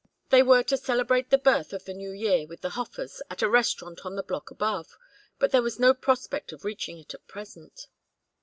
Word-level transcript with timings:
They 0.29 0.41
were 0.41 0.63
to 0.63 0.77
celebrate 0.77 1.29
the 1.29 1.37
birth 1.37 1.73
of 1.73 1.85
the 1.85 1.93
New 1.93 2.09
Year 2.09 2.47
with 2.47 2.61
the 2.61 2.71
Hofers 2.71 3.21
at 3.29 3.43
a 3.43 3.47
restaurant 3.47 4.03
on 4.03 4.15
the 4.15 4.23
block 4.23 4.49
above, 4.49 4.97
but 5.37 5.51
there 5.51 5.61
was 5.61 5.77
no 5.79 5.93
prospect 5.93 6.51
of 6.51 6.65
reaching 6.65 6.97
it 6.97 7.13
at 7.13 7.27
present. 7.27 7.85